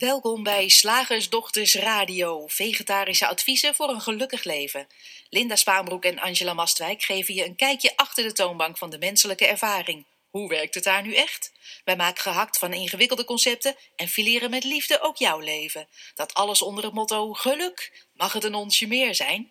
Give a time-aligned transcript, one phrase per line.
[0.00, 4.86] Welkom bij Slagersdochters Radio, vegetarische adviezen voor een gelukkig leven.
[5.30, 9.46] Linda Spaanbroek en Angela Mastwijk geven je een kijkje achter de toonbank van de menselijke
[9.46, 10.04] ervaring.
[10.30, 11.52] Hoe werkt het daar nu echt?
[11.84, 15.86] Wij maken gehakt van ingewikkelde concepten en fileren met liefde ook jouw leven.
[16.14, 18.06] Dat alles onder het motto geluk.
[18.14, 19.50] Mag het een onsje meer zijn?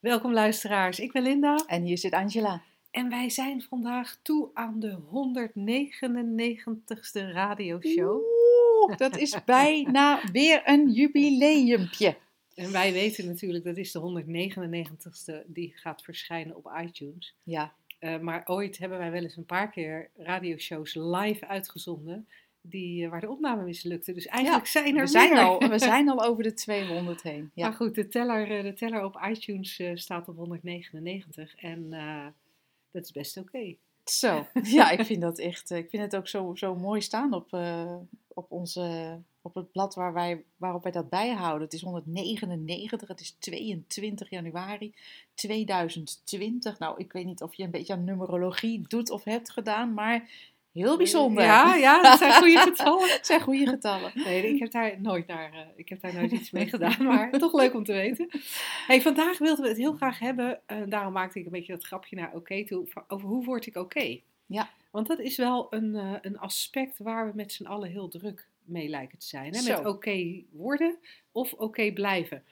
[0.00, 2.62] Welkom luisteraars, ik ben Linda En hier zit Angela.
[2.90, 8.35] en wij zijn vandaag toe aan de 199ste radioshow.
[8.96, 12.16] Dat is bijna weer een jubileumpje.
[12.54, 17.34] En wij weten natuurlijk, dat is de 199ste die gaat verschijnen op iTunes.
[17.42, 22.28] Ja, Eh, maar ooit hebben wij wel eens een paar keer radioshows live uitgezonden,
[22.60, 24.12] die, eh, waar de opname mislukte.
[24.12, 25.42] Dus eigenlijk zijn er we zijn, meer.
[25.42, 27.50] al, we zijn al over de 200 heen.
[27.54, 27.68] Ja.
[27.68, 31.90] Maar goed, de teller, eh, de teller op iTunes staat op 199 en
[32.90, 33.76] dat is best oké.
[34.10, 35.70] Zo, ja, ik vind dat echt.
[35.70, 37.96] eh, Ik vind het ook zo, zo mooi staan op, eh,
[38.28, 41.62] op, onze, op het blad waar wij, waarop wij dat bijhouden.
[41.62, 44.94] Het is 199, het is 22 januari
[45.34, 46.78] 2020.
[46.78, 50.30] Nou, ik weet niet of je een beetje aan numerologie doet of hebt gedaan, maar
[50.76, 51.44] heel bijzonder.
[51.44, 53.08] Ja, ja, dat zijn goede getallen.
[53.16, 54.10] Het zijn goede getallen.
[54.14, 57.30] Nee, ik heb daar nooit naar, eh, ik heb daar nooit iets mee gedaan, maar
[57.30, 58.28] toch leuk om te weten.
[58.86, 61.84] Hey, vandaag wilden we het heel graag hebben, eh, daarom maakte ik een beetje dat
[61.84, 64.20] grapje naar oké toe, over hoe word ik oké?
[64.46, 64.70] Ja.
[64.90, 68.48] Want dat is wel een, eh, een aspect waar we met z'n allen heel druk
[68.64, 69.54] mee lijken te zijn.
[69.54, 69.62] Hè?
[69.62, 70.96] Met oké worden
[71.32, 72.42] of oké blijven.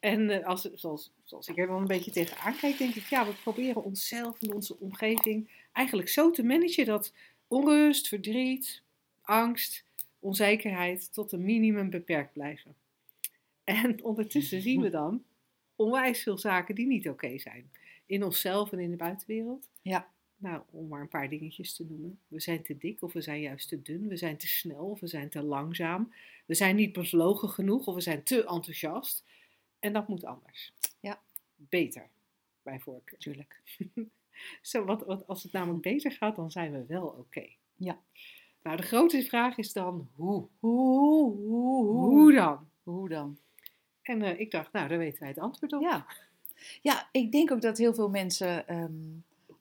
[0.00, 3.32] En als, zoals, zoals ik er dan een beetje tegenaan kijk, denk ik, ja, we
[3.42, 7.12] proberen onszelf en onze omgeving eigenlijk zo te managen dat
[7.48, 8.82] onrust, verdriet,
[9.22, 9.84] angst,
[10.18, 12.74] onzekerheid tot een minimum beperkt blijven.
[13.64, 15.24] En ondertussen zien we dan
[15.76, 17.70] onwijs veel zaken die niet oké zijn.
[18.06, 19.68] In onszelf en in de buitenwereld.
[19.82, 20.08] Ja.
[20.38, 22.18] Nou, om maar een paar dingetjes te noemen.
[22.28, 24.08] We zijn te dik of we zijn juist te dun.
[24.08, 26.12] We zijn te snel of we zijn te langzaam.
[26.46, 29.24] We zijn niet bevlogen genoeg of we zijn te enthousiast.
[29.78, 30.72] En dat moet anders.
[31.00, 31.20] Ja.
[31.56, 32.08] Beter,
[32.62, 33.18] bij voorkeur.
[33.18, 33.60] Tuurlijk.
[34.62, 37.46] Zo, wat, wat, als het namelijk beter gaat, dan zijn we wel oké.
[37.74, 37.98] Ja.
[38.62, 40.48] Nou, de grote vraag is dan hoe?
[40.58, 42.68] Hoe, hoe, Hoe dan?
[42.82, 43.38] Hoe dan?
[44.02, 45.82] En eh, ik dacht, nou, daar weten wij het antwoord op.
[45.82, 46.06] Ja.
[46.82, 48.92] ja, ik denk ook dat heel veel mensen ehm,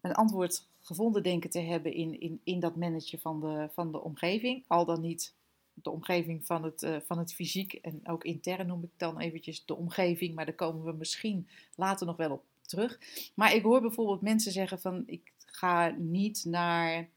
[0.02, 4.02] een antwoord gevonden denken te hebben in, in, in dat managen van de, van de
[4.02, 4.64] omgeving.
[4.68, 5.34] Al dan niet
[5.74, 9.66] de omgeving van het, eh, van het fysiek en ook intern noem ik dan eventjes
[9.66, 13.00] de omgeving, maar daar komen we misschien later nog wel op terug.
[13.36, 17.10] Maar ik hoor bijvoorbeeld mensen zeggen van ik ga niet naar,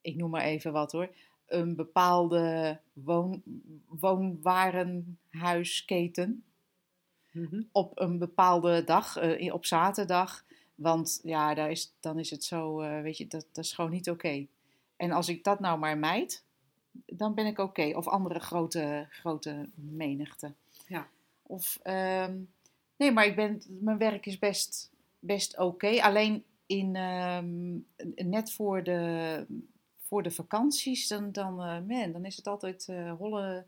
[0.00, 1.14] ik noem maar even wat hoor,
[1.46, 3.42] een bepaalde woon,
[3.86, 6.44] woonwarenhuisketen
[7.32, 7.62] Mhm.
[7.72, 10.44] op een bepaalde dag, eh, op zaterdag.
[10.74, 13.90] Want ja, daar is, dan is het zo, eh, weet je, dat, dat is gewoon
[13.90, 14.46] niet oké.
[14.96, 16.44] En als ik dat nou maar mijd,
[17.06, 17.92] dan ben ik oké.
[17.96, 20.52] Of andere grote, grote menigte.
[20.86, 21.08] Ja.
[21.42, 22.38] Of, ehm,
[23.02, 26.02] nee, maar ik ben, mijn werk is best, best oké.
[26.02, 27.78] Alleen in, ehm,
[28.30, 29.46] net voor de,
[29.96, 33.66] voor de vakanties, dan, dan, eh, man, dan is het altijd eh holle,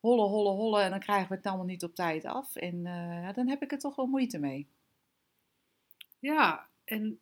[0.00, 0.80] holle, holle, holle.
[0.80, 2.56] En dan krijgen we het allemaal niet op tijd af.
[2.56, 4.68] En eh, dan heb ik er toch wel moeite mee.
[6.18, 7.20] Ja, en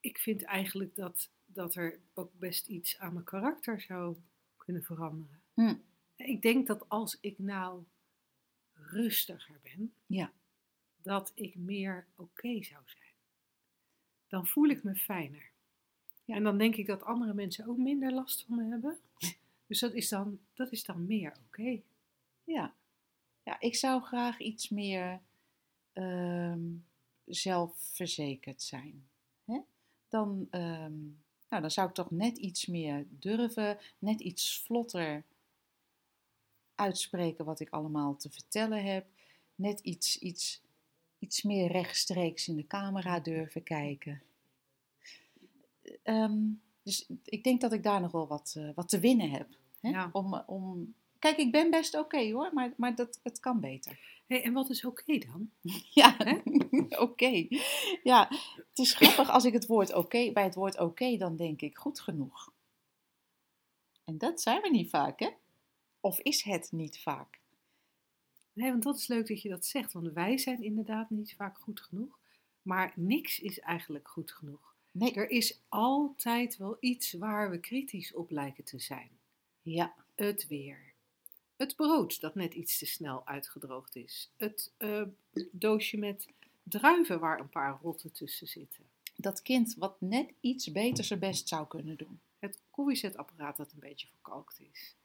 [0.00, 4.16] ik vind eigenlijk dat, dat er ook best iets aan mijn karakter zou
[4.56, 5.40] kunnen veranderen.
[5.54, 5.74] Hm.
[6.16, 7.84] Ik denk dat als ik nou
[8.94, 10.32] rustiger ben, Ja.
[11.02, 13.12] dat ik meer oké zou zijn.
[14.28, 15.50] Dan voel ik me fijner.
[16.24, 16.34] Ja.
[16.34, 18.98] En dan denk ik dat andere mensen ook minder last van me hebben.
[19.66, 21.80] Dus dat is dan, dat is dan meer oké.
[22.44, 22.74] Ja.
[23.42, 25.20] ja, ik zou graag iets meer
[25.92, 26.60] ehm,
[27.24, 29.08] zelfverzekerd zijn.
[29.44, 29.60] Hè?
[30.08, 30.98] Dan, ehm,
[31.48, 35.24] nou, dan zou ik toch net iets meer durven, net iets vlotter
[36.74, 39.06] uitspreken wat ik allemaal te vertellen heb.
[39.54, 40.62] Net iets, iets,
[41.18, 44.22] iets meer rechtstreeks in de camera durven kijken.
[46.02, 46.38] Ehm,
[46.82, 49.48] dus ik denk dat ik daar nog wel wat, eh, wat te winnen heb.
[49.80, 49.88] Hè?
[49.88, 50.08] Ja.
[50.12, 50.94] Om, om...
[51.18, 53.98] Kijk, ik ben best oké hoor, maar, maar dat, het kan beter.
[54.26, 55.50] Hey, en wat is oké dan?
[56.00, 56.16] Ja,
[57.06, 57.46] oké.
[58.02, 61.60] Ja, het is grappig als ik het woord oké, bij het woord oké, dan denk
[61.60, 62.52] ik goed genoeg.
[64.04, 65.28] En dat zijn we niet vaak, hè?
[66.04, 67.40] Of is het niet vaak?
[68.52, 69.92] Nee, want dat is leuk dat je dat zegt.
[69.92, 72.18] Want wij zijn inderdaad niet vaak goed genoeg.
[72.62, 74.74] Maar niks is eigenlijk goed genoeg.
[74.90, 75.14] Nee.
[75.14, 79.10] Er is altijd wel iets waar we kritisch op lijken te zijn.
[79.62, 80.92] Ja, Het weer.
[81.56, 84.30] Het brood dat net iets te snel uitgedroogd is.
[84.36, 85.02] Het eh,
[85.50, 86.26] doosje met
[86.62, 88.84] druiven waar een paar rotten tussen zitten.
[89.16, 92.20] dat kind wat net iets beter zijn best zou kunnen doen.
[92.38, 94.96] Het koffiezetapparaat dat een beetje verkalkt is.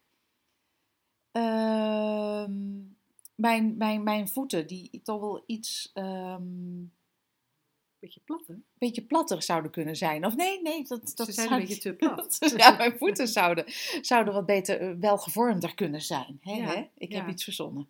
[1.32, 2.52] Ehm,
[3.34, 6.42] mijn, mijn, mijn voeten, die toch wel iets ehm,
[7.98, 8.54] Beetje plat, hè?
[8.78, 10.26] beetje platter zouden kunnen zijn.
[10.26, 12.38] Of nee, nee, dat, dat Ze zijn zou- een beetje te plat.
[12.56, 13.64] ja, mijn voeten zouden,
[14.00, 16.38] zouden wat beter, eh, welgevormder kunnen zijn.
[16.42, 16.88] Hè, Ja, hè?
[16.98, 17.32] Ik heb ja.
[17.32, 17.88] iets verzonnen.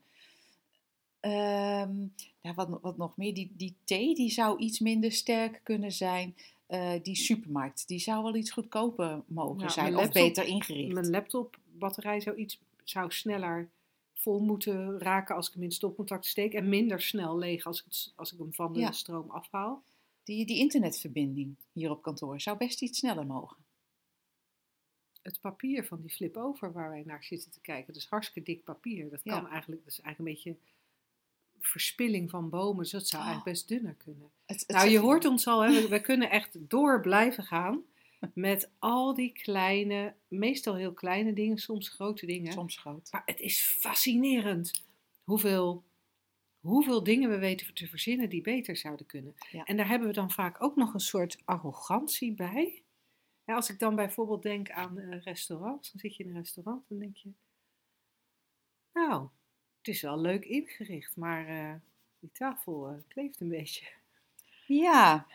[1.21, 2.07] Ehm,
[2.41, 6.37] ja, wat, wat nog meer, die, die thee die zou iets minder sterk kunnen zijn.
[6.67, 9.97] Eh, die supermarkt, die zou wel iets goedkoper mogen Ja, zijn.
[9.97, 10.93] Of beter ingericht.
[10.93, 12.59] Mijn laptopbatterij zou iets
[12.91, 13.71] zou sneller
[14.15, 16.53] vol moeten raken als ik hem in stopcontact steek.
[16.55, 18.93] En minder snel leeg als ik, het, als ik hem van de Ja.
[18.93, 19.83] stroom afhaal.
[20.25, 23.57] Die, die internetverbinding hier op kantoor zou best iets sneller mogen.
[25.23, 28.65] Het papier van die flip-over waar wij naar zitten te kijken, dat is hartstikke dik
[28.65, 29.11] papier.
[29.11, 29.41] Dat Ja.
[29.41, 30.61] kan eigenlijk, dat is eigenlijk een beetje
[31.59, 32.83] verspilling van bomen.
[32.83, 33.29] Dus dat zou Oh.
[33.29, 34.31] eigenlijk best dunner kunnen.
[34.47, 35.83] Het, het- Nou, je hoort ons al, hè?
[35.83, 37.83] we, we kunnen echt door blijven gaan
[38.34, 42.52] met al die kleine, meestal heel kleine dingen, soms grote dingen.
[42.52, 43.08] soms groot.
[43.12, 44.88] Maar het is fascinerend
[45.25, 45.84] hoeveel,
[46.61, 49.34] hoeveel dingen we weten te verzinnen die beter zouden kunnen.
[49.50, 49.64] Ja.
[49.64, 52.82] En daar hebben we dan vaak ook nog een soort arrogantie bij.
[53.44, 56.99] Ja, als ik dan bijvoorbeeld denk aan restaurants, dan zit je in een restaurant en
[56.99, 57.32] denk je,
[58.93, 59.28] nou,
[59.78, 61.75] het is wel leuk ingericht, maar eh,
[62.19, 63.87] die tafel eh, kleeft een beetje.
[64.67, 65.26] Ja,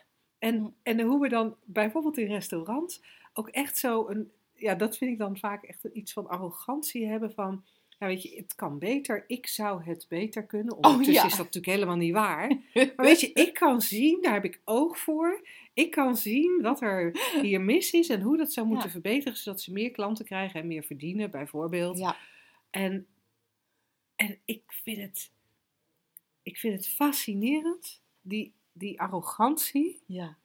[0.45, 3.01] En, en hoe we dan bijvoorbeeld in restaurants
[3.33, 7.31] ook echt zo een, ja, dat vind ik dan vaak echt iets van arrogantie hebben
[7.31, 10.75] van, ja, weet je, het kan beter, ik zou het beter kunnen.
[10.75, 11.23] Ondertussen ja.
[11.25, 12.47] is dat natuurlijk helemaal niet waar.
[12.95, 16.81] Maar weet je, ik kan zien, daar heb ik oog voor, ik kan zien wat
[16.81, 17.11] er
[17.41, 18.91] hier mis is en hoe dat zou moeten Ja.
[18.91, 21.97] verbeteren, zodat ze meer klanten krijgen en meer verdienen, bijvoorbeeld.
[21.97, 22.17] ja,
[22.69, 23.07] En,
[24.15, 25.31] en ik vind het,
[26.43, 30.35] ik vind het fascinerend, die, die arrogantie ja.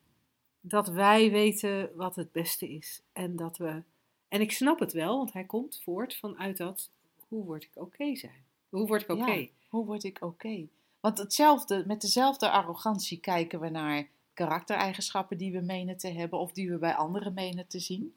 [0.61, 3.03] dat wij weten wat het beste is.
[3.13, 3.83] En dat we.
[4.29, 6.91] En ik snap het wel, want hij komt voort vanuit dat.
[7.29, 8.45] Hoe word ik oké zijn?
[8.69, 9.33] Hoe word ik oké?
[9.33, 9.47] Ja.
[9.69, 10.69] Hoe word ik oké?
[11.01, 16.53] Want hetzelfde, met dezelfde arrogantie kijken we naar karaktereigenschappen die we menen te hebben of
[16.53, 18.15] die we bij anderen menen te zien.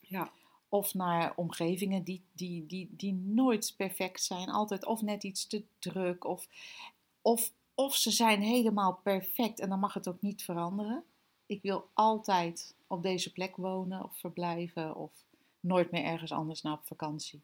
[0.00, 0.30] Ja.
[0.68, 5.64] Of naar omgevingen die, die, die, die nooit perfect zijn, altijd of net iets te
[5.78, 6.48] druk of,
[7.22, 11.04] of, of ze zijn helemaal perfect en dan mag het ook niet veranderen.
[11.46, 15.24] Ik wil altijd op deze plek wonen of verblijven of
[15.60, 17.40] nooit meer ergens anders naar op vakantie.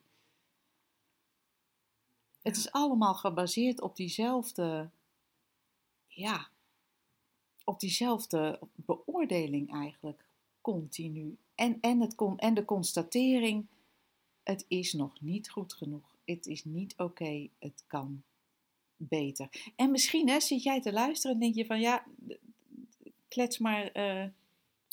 [2.43, 4.91] Het is allemaal gebaseerd op diezelfde,
[6.07, 6.49] ja,
[7.65, 10.25] op diezelfde beoordeling eigenlijk,
[10.61, 11.37] continu.
[11.55, 13.67] En, en, het en de constatering,
[14.43, 16.17] het is nog niet goed genoeg.
[16.25, 18.23] Het is niet oké, het kan
[18.96, 19.49] beter.
[19.76, 22.05] En misschien hè, zit jij te luisteren en denk je van, ja,
[23.29, 23.91] klets maar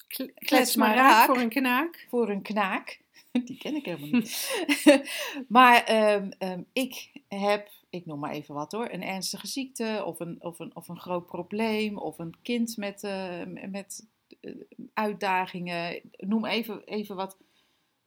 [0.08, 2.06] Kle- Klets maar raak voor een knaak.
[2.10, 3.00] voor een knaak.
[3.46, 4.64] Die ken ik helemaal niet.
[5.48, 10.20] maar ehm, ehm, ik heb, ik noem maar even wat hoor, een ernstige ziekte of
[10.20, 14.08] een, of een, of een groot probleem of een kind met, eh, met
[14.42, 14.56] eh,
[14.94, 16.02] uitdagingen.
[16.18, 17.38] Noem even, even wat.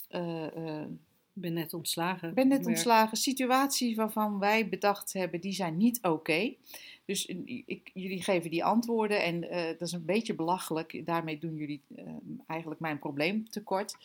[0.08, 0.84] eh,
[1.34, 2.28] Ik ben net ontslagen.
[2.28, 3.16] ik ben net ontslagen.
[3.16, 6.54] Situaties waarvan wij bedacht hebben, die zijn niet oké.
[7.04, 7.36] Dus eh,
[7.66, 11.06] ik, jullie geven die antwoorden en eh, dat is een beetje belachelijk.
[11.06, 12.04] Daarmee doen jullie eh,
[12.46, 13.96] eigenlijk mijn probleem tekort.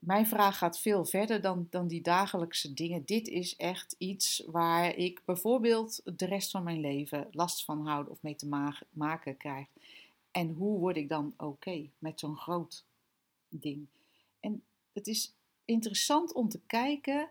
[0.00, 3.02] Mijn vraag gaat veel verder dan, dan die dagelijkse dingen.
[3.04, 8.08] Dit is echt iets waar ik bijvoorbeeld de rest van mijn leven last van houd
[8.08, 9.66] of mee te ma- maken krijg.
[10.30, 12.84] En hoe word ik dan oké met zo'n groot
[13.48, 13.86] ding?
[14.40, 15.32] En het is
[15.68, 17.30] interessant om te kijken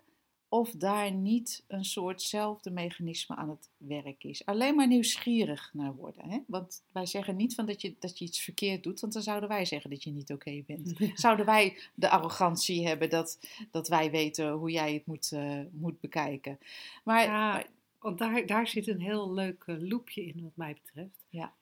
[0.49, 4.45] of daar niet een soortzelfde mechanisme aan het werk is.
[4.45, 6.29] Alleen maar nieuwsgierig naar worden.
[6.29, 6.39] Hè?
[6.47, 9.49] Want wij zeggen niet van dat, je, dat je iets verkeerd doet, want dan zouden
[9.49, 10.93] wij zeggen dat je niet oké bent.
[11.13, 13.39] Zouden wij de arrogantie hebben dat,
[13.71, 16.59] dat wij weten hoe jij het moet, eh, moet bekijken.
[17.03, 17.65] Maar Ja,
[17.99, 21.25] want daar, daar zit een heel leuk eh, loopje in, wat mij betreft.
[21.29, 21.53] Ja.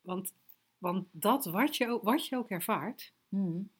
[0.00, 0.32] Want,
[0.78, 3.70] want dat wat je, ook, wat je ook ervaart, hmm,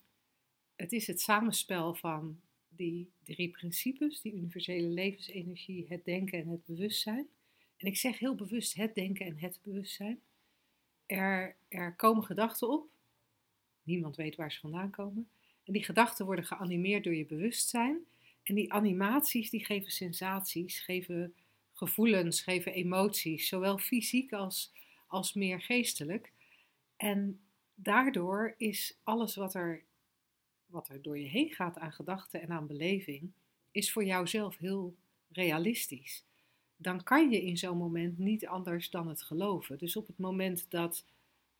[0.77, 6.65] het is het samenspel van die drie principes, die universele levensenergie, het denken en het
[6.65, 7.29] bewustzijn.
[7.77, 10.21] En ik zeg heel bewust het denken en het bewustzijn.
[11.07, 12.89] Er, er komen gedachten op,
[13.83, 15.29] niemand weet waar ze vandaan komen.
[15.65, 18.07] En die gedachten worden geanimeerd door je bewustzijn.
[18.43, 21.35] En die animaties die geven sensaties, geven
[21.73, 24.73] gevoelens, geven emoties, zowel fysiek als,
[25.07, 26.33] als meer geestelijk.
[26.97, 27.41] En
[27.75, 29.85] daardoor is alles wat er,
[30.67, 33.31] wat er door je heen gaat aan gedachten en aan beleving,
[33.71, 34.95] is voor jouzelf heel
[35.33, 36.25] realistisch.
[36.77, 39.79] Dan kan je in zo'n moment niet anders dan het geloven.
[39.79, 41.05] Dus op het moment dat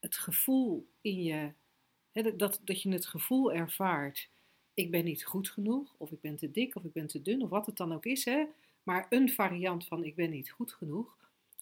[0.01, 1.53] het gevoel in je,
[2.13, 4.29] dat, dat je het gevoel ervaart
[4.77, 7.43] ik ben niet goed genoeg, of ik ben te dik, of ik ben te dun,
[7.43, 8.45] of wat het dan ook is, hè,
[8.83, 11.17] maar een variant van ik ben niet goed genoeg,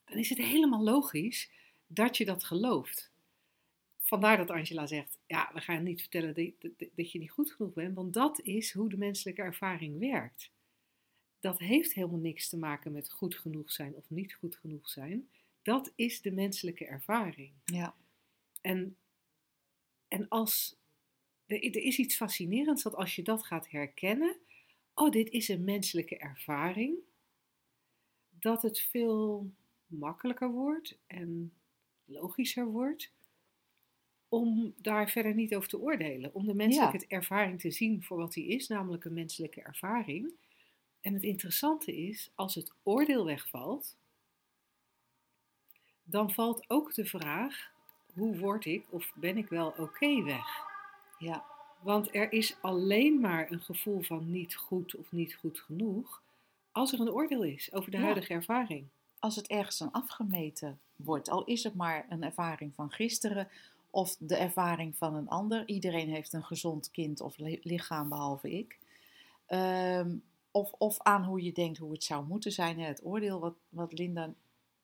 [0.05, 1.51] dan is het helemaal logisch
[1.87, 3.11] dat je dat gelooft.
[4.05, 7.73] Vandaar dat Angela zegt, ja, we gaan niet vertellen dat, dat je niet goed genoeg
[7.73, 10.51] bent, want dat is hoe de menselijke ervaring werkt.
[11.41, 15.29] Dat heeft helemaal niks te maken met goed genoeg zijn of niet goed genoeg zijn.
[15.63, 17.53] Dat is de menselijke ervaring.
[17.65, 17.95] Ja.
[18.61, 18.97] En,
[20.09, 20.77] en als,
[21.47, 24.37] er, er is iets fascinerends dat als je dat gaat herkennen,
[24.95, 26.99] oh, dit is een menselijke ervaring,
[28.29, 29.51] dat het veel
[29.87, 31.53] makkelijker wordt en
[32.05, 33.13] logischer wordt
[34.35, 36.35] om daar verder niet over te oordelen.
[36.35, 40.33] Om de menselijke ervaring te zien voor wat die is, namelijk een menselijke ervaring.
[41.01, 43.97] En het interessante is, als het oordeel wegvalt,
[46.03, 47.73] dan valt ook de vraag,
[48.13, 50.47] hoe word ik of ben ik wel oké weg?
[51.19, 51.45] Ja.
[51.81, 56.23] Want er is alleen maar een gevoel van niet goed of niet goed genoeg
[56.73, 58.87] als er een oordeel is over de huidige ervaring.
[59.19, 63.49] Als het ergens aan afgemeten wordt, al is het maar een ervaring van gisteren
[63.95, 65.69] of de ervaring van een ander.
[65.69, 68.79] Iedereen heeft een gezond kind of lichaam behalve ik.
[69.49, 72.81] Um, of, of aan hoe je denkt hoe het zou moeten zijn.
[72.81, 74.35] Het oordeel wat, wat Linda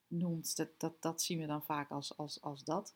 [0.07, 2.93] noemt, dat, dat, dat zien we dan vaak als, als, als dat.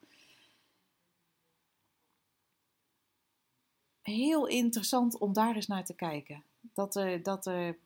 [4.02, 6.44] Heel interessant om daar eens naar te kijken.
[6.60, 7.78] Dat er, dat er,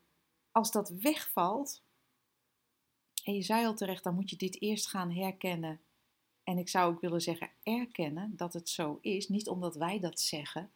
[0.51, 1.81] als dat wegvalt,
[3.23, 5.79] en je zei al terecht, dan moet je dit eerst gaan herkennen.
[6.49, 9.27] En ik zou ook willen zeggen erkennen dat het zo is.
[9.27, 10.71] Niet omdat wij dat zeggen,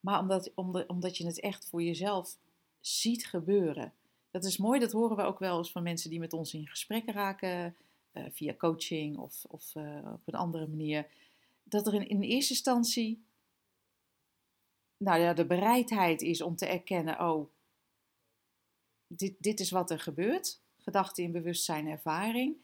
[0.00, 0.52] maar omdat,
[0.86, 2.38] omdat, je het echt voor jezelf
[2.80, 3.92] ziet gebeuren.
[4.30, 6.66] Dat is mooi, dat horen we ook wel eens van mensen die met ons in
[6.66, 7.76] gesprek raken,
[8.12, 11.06] uh, via coaching of, of uh, op een andere manier.
[11.62, 13.22] Dat er in, in eerste instantie
[14.96, 17.50] nou ja, de bereidheid is om te erkennen, oh,
[19.06, 20.60] dit, dit is wat er gebeurt.
[20.78, 22.56] Gedachte in bewustzijn, ervaring.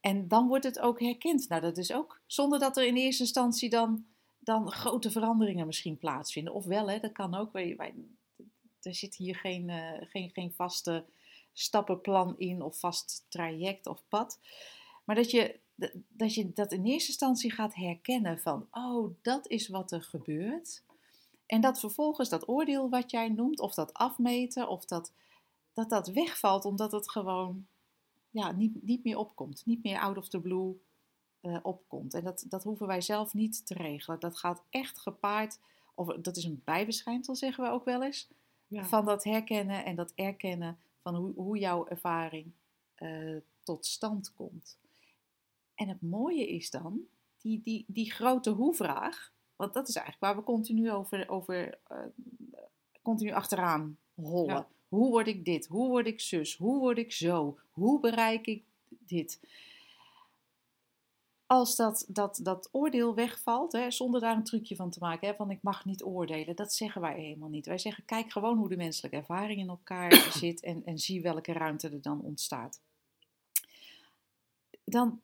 [0.00, 1.48] En dan wordt het ook herkend.
[1.48, 4.06] Nou, dat is ook zonder dat er in eerste instantie dan,
[4.38, 6.54] dan grote veranderingen misschien plaatsvinden.
[6.54, 7.52] Ofwel, hè, dat kan ook.
[7.52, 7.94] Wij, wij,
[8.82, 11.04] er zit hier geen, uh, geen, geen vaste
[11.52, 14.38] stappenplan in of vast traject of pad.
[15.04, 15.58] Maar dat je,
[16.08, 20.82] dat je dat in eerste instantie gaat herkennen van, oh, dat is wat er gebeurt.
[21.46, 25.12] En dat vervolgens dat oordeel wat jij noemt, of dat afmeten, of dat
[25.72, 27.66] dat, dat wegvalt omdat het gewoon
[28.30, 29.66] ja, niet, niet meer opkomt.
[29.66, 30.74] Niet meer out of the blue
[31.42, 32.14] uh, opkomt.
[32.14, 34.20] En dat, dat hoeven wij zelf niet te regelen.
[34.20, 35.60] Dat gaat echt gepaard,
[35.94, 38.28] of dat is een bijverschijnsel zeggen we ook wel eens,
[38.70, 42.52] van dat herkennen en dat erkennen van hoe, hoe jouw ervaring
[42.96, 44.78] uh, tot stand komt.
[45.74, 47.00] En het mooie is dan,
[47.38, 51.98] die, die, die grote hoe-vraag, want dat is eigenlijk waar we continu over, over uh,
[53.02, 54.54] continu achteraan hollen.
[54.54, 54.68] Ja.
[54.90, 55.66] Hoe word ik dit?
[55.66, 56.56] Hoe word ik zus?
[56.56, 57.58] Hoe word ik zo?
[57.70, 59.40] Hoe bereik ik dit?
[61.46, 65.34] Als dat, dat, dat oordeel wegvalt, hè, zonder daar een trucje van te maken, hè,
[65.34, 67.66] van ik mag niet oordelen, dat zeggen wij helemaal niet.
[67.66, 71.52] Wij zeggen, kijk gewoon hoe de menselijke ervaring in elkaar zit en, en zie welke
[71.52, 72.80] ruimte er dan ontstaat.
[74.84, 75.20] Dan,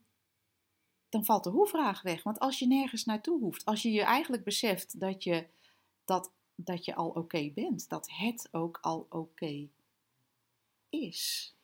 [1.08, 2.22] dan valt de hoe-vraag weg.
[2.22, 5.46] Want als je nergens naartoe hoeft, als je je eigenlijk beseft dat je
[6.04, 7.88] dat dat je al oké bent.
[7.88, 9.68] Dat het ook al oké
[10.88, 11.54] is.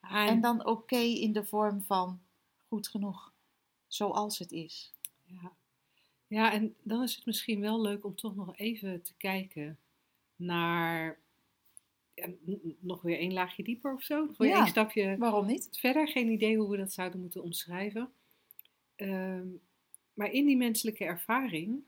[0.00, 2.20] En dan oké in de vorm van
[2.68, 3.32] goed genoeg,
[3.86, 4.92] zoals het is.
[5.24, 5.52] Ja.
[6.26, 9.78] ja, en dan is het misschien wel leuk om toch nog even te kijken
[10.36, 11.18] naar
[12.14, 12.28] ja,
[12.78, 14.24] nog weer een laagje dieper of zo.
[14.24, 15.68] Nog weer ja, één stapje waarom niet?
[15.72, 16.08] verder.
[16.08, 18.12] Geen idee hoe we dat zouden moeten omschrijven.
[18.96, 19.60] Um,
[20.14, 21.82] maar in die menselijke ervaring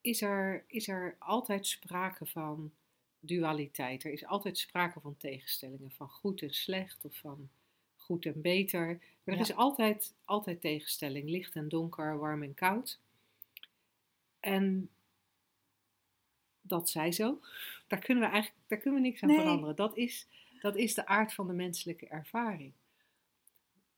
[0.00, 2.72] is er, is er altijd sprake van
[3.20, 4.04] dualiteit.
[4.04, 7.48] Er is altijd sprake van tegenstellingen, van goed en slecht of van
[7.96, 8.86] goed en beter.
[9.24, 13.00] Maar er is altijd, altijd tegenstelling, licht en donker, warm en koud.
[14.40, 14.90] En
[16.60, 17.40] dat zij zo.
[17.88, 19.76] Daar kunnen we eigenlijk daar kunnen we niks aan veranderen.
[19.76, 20.26] Dat is,
[20.60, 22.72] dat is de aard van de menselijke ervaring.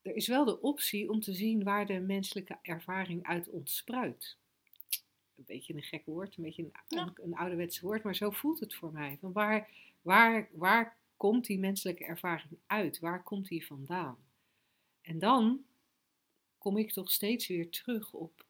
[0.02, 4.38] Er is wel de optie om te zien waar de menselijke ervaring uit ontspruit
[5.40, 8.74] een beetje een gek woord, een beetje een, een, ouderwets woord, maar zo voelt het
[8.74, 9.16] voor mij.
[9.20, 9.70] Van waar,
[10.02, 12.98] waar, waar komt die menselijke ervaring uit?
[12.98, 14.18] Waar komt die vandaan?
[15.02, 15.64] En dan
[16.58, 18.44] kom ik toch steeds weer terug op,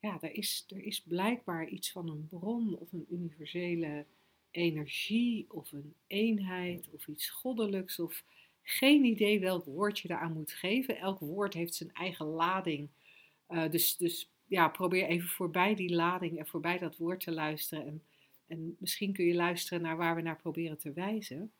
[0.00, 4.06] ja, er is, er is blijkbaar iets van een bron of een universele
[4.50, 8.24] energie of een eenheid of iets goddelijks of
[8.62, 10.98] geen idee welk woord je eraan moet geven.
[10.98, 12.88] Elk woord heeft zijn eigen lading.
[13.48, 17.86] Uh, dus, dus ja, probeer even voorbij die lading en voorbij dat woord te luisteren.
[17.86, 18.02] En,
[18.46, 21.52] en misschien kun je luisteren naar waar we naar proberen te wijzen,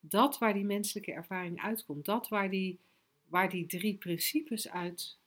[0.00, 2.78] dat waar die menselijke ervaring uitkomt, dat waar die,
[3.26, 5.18] waar die drie principes uit,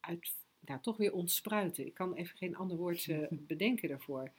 [0.00, 1.86] uit nou, toch weer ontspruiten.
[1.86, 3.18] Ik kan even geen ander woord eh,
[3.52, 4.30] bedenken daarvoor.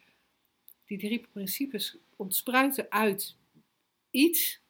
[0.85, 3.35] Die drie principes ontspruiten uit
[4.09, 4.61] iets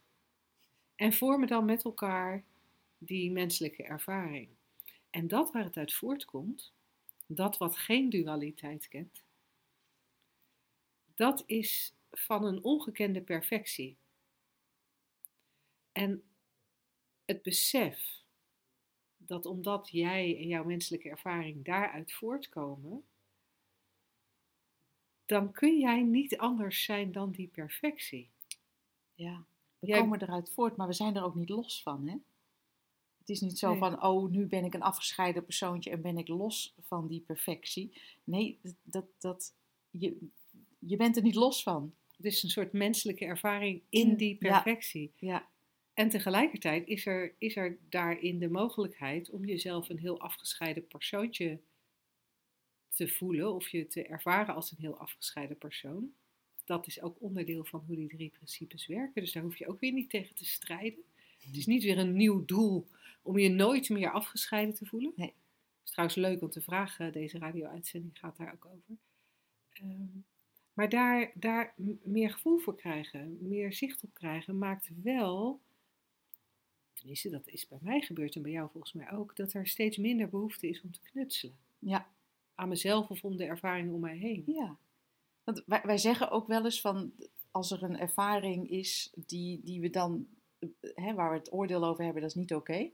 [0.95, 2.43] en vormen dan met elkaar
[2.97, 4.47] die menselijke ervaring.
[5.09, 6.73] En dat waar het uit voortkomt,
[7.25, 9.23] dat wat geen dualiteit kent,
[11.15, 13.97] dat is van een ongekende perfectie.
[15.91, 16.23] En
[17.25, 18.21] het besef
[19.17, 23.03] dat omdat jij en jouw menselijke ervaring daaruit voortkomen,
[25.25, 28.29] dan kun jij niet anders zijn dan die perfectie.
[29.15, 29.45] Ja,
[29.79, 32.17] we Jij- komen eruit voort, maar we zijn er ook niet los van, hè?
[33.23, 33.79] Het is niet zo Nee.
[33.79, 38.01] van, oh, nu ben ik een afgescheiden persoontje en ben ik los van die perfectie.
[38.23, 39.53] Nee, dat, dat,
[39.89, 40.27] je,
[40.79, 41.93] je bent er niet los van.
[42.17, 44.49] Het is een soort menselijke ervaring in In- die ja.
[44.61, 45.11] perfectie.
[45.15, 45.47] Ja,
[45.93, 51.59] En tegelijkertijd is er, is er daarin de mogelijkheid om jezelf een heel afgescheiden persoontje
[52.89, 56.13] te voelen of je te ervaren als een heel afgescheiden persoon.
[56.65, 59.21] Dat is ook onderdeel van hoe die drie principes werken.
[59.21, 60.99] Dus daar hoef je ook weer niet tegen te strijden.
[61.45, 62.87] Het is niet weer een nieuw doel
[63.23, 65.13] om je nooit meer afgescheiden te voelen.
[65.15, 65.27] Nee.
[65.27, 68.97] Het is trouwens leuk, want de vraag, eh, deze radio-uitzending gaat daar ook over.
[69.69, 70.19] Ehm,
[70.73, 75.61] maar daar, daar meer gevoel voor krijgen, meer zicht op krijgen, maakt wel,
[76.93, 79.97] tenminste dat is bij mij gebeurd en bij jou volgens mij ook, dat er steeds
[79.97, 81.57] minder behoefte is om te knutselen.
[81.79, 82.07] ja,
[82.55, 84.43] Aan mezelf of om de ervaringen om mij heen.
[84.45, 84.77] ja.
[85.43, 87.13] Want wij, wij zeggen ook wel eens van,
[87.51, 90.27] als er een ervaring is die, die we dan,
[90.59, 92.89] eh, hè, waar we het oordeel over hebben, dat is niet oké.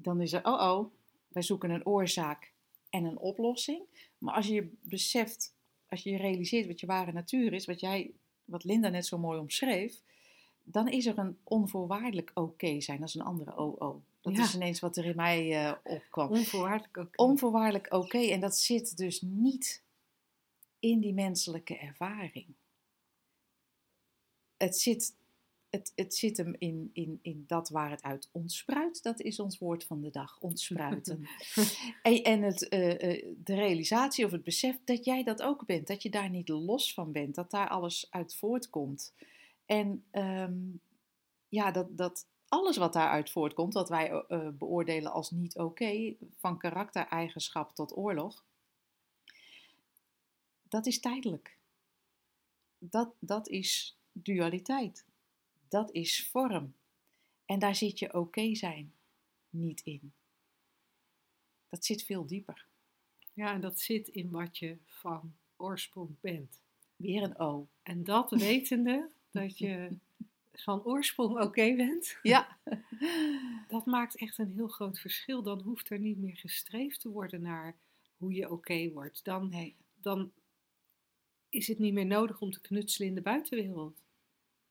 [0.00, 0.92] Dan is er, oh oh,
[1.28, 2.52] wij zoeken een oorzaak
[2.90, 3.82] en een oplossing.
[4.18, 5.54] Maar als je beseft,
[5.88, 8.10] als je realiseert wat je ware natuur is, wat jij,
[8.44, 10.00] wat Linda net zo mooi omschreef,
[10.62, 12.98] dan is er een onvoorwaardelijk oké zijn.
[12.98, 14.02] Dat is een andere OO.
[14.20, 14.42] Dat Ja.
[14.42, 16.28] is ineens wat er in mij eh, opkwam.
[16.30, 17.12] Onvoorwaardelijk ook.
[17.16, 18.18] Onvoorwaardelijk oké.
[18.18, 19.82] En dat zit dus niet
[20.78, 22.46] in die menselijke ervaring.
[24.56, 25.14] Het zit,
[25.70, 29.02] het, het zit hem in, in, in dat waar het uit ontspruit.
[29.02, 31.28] Dat is ons woord van de dag, ontspruiten.
[32.02, 35.86] en en het, eh, eh, de realisatie of het besef dat jij dat ook bent.
[35.86, 37.34] Dat je daar niet los van bent.
[37.34, 39.14] Dat daar alles uit voortkomt.
[39.66, 40.56] En ehm,
[41.48, 46.58] ja, dat, dat alles wat daaruit voortkomt, wat wij eh, beoordelen als niet oké, van
[46.58, 48.44] karaktereigenschap tot oorlog,
[50.62, 51.56] dat is tijdelijk.
[52.78, 55.06] Dat, dat is dualiteit.
[55.68, 56.74] Dat is vorm.
[57.46, 58.92] En daar zit je oké zijn
[59.50, 60.12] niet in.
[61.68, 62.66] Dat zit veel dieper.
[63.32, 66.62] Ja, en dat zit in wat je van oorsprong bent.
[66.96, 67.68] Weer een O.
[67.82, 69.96] En dat wetende, dat je
[70.52, 72.58] van oorsprong oké bent, Ja.
[73.68, 75.42] dat maakt echt een heel groot verschil.
[75.42, 77.76] Dan hoeft er niet meer gestreefd te worden naar
[78.16, 79.24] hoe je oké wordt.
[79.24, 79.76] Dan, Nee.
[80.00, 80.32] dan
[81.48, 84.02] is het niet meer nodig om te knutselen in de buitenwereld.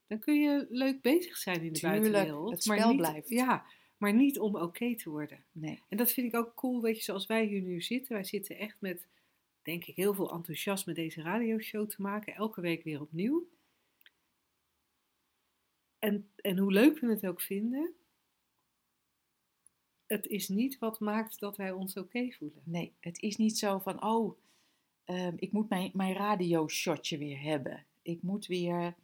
[0.08, 2.50] Dan kun je leuk bezig zijn in de Tuurlijk, buitenwereld.
[2.50, 3.28] het maar niet, blijft.
[3.28, 3.64] Ja,
[3.96, 5.44] maar niet om oké te worden.
[5.52, 5.82] Nee.
[5.88, 8.12] En dat vind ik ook cool, weet je, zoals wij hier nu zitten.
[8.12, 9.06] Wij zitten echt met,
[9.62, 12.34] denk ik, heel veel enthousiasme deze radioshow te maken.
[12.34, 13.48] Elke week weer opnieuw.
[15.98, 17.94] En, en hoe leuk we het ook vinden,
[20.06, 22.62] het is niet wat maakt dat wij ons oké voelen.
[22.64, 24.38] Nee, het is niet zo van, oh,
[25.04, 27.86] ehm, ik moet mijn, mijn radioshotje weer hebben.
[28.02, 28.94] Ik moet weer,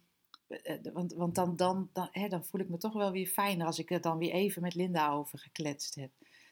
[0.93, 3.79] want, want dan, dan, dan, hè, dan voel ik me toch wel weer fijner als
[3.79, 6.11] ik het dan weer even met Linda over gekletst heb.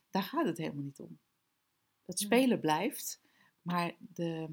[0.09, 1.17] Daar gaat het helemaal niet om.
[2.05, 2.27] Het Nee.
[2.27, 3.21] spelen blijft,
[3.61, 4.47] maar de,